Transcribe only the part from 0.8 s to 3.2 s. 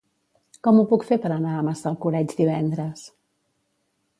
puc fer per anar a Massalcoreig divendres?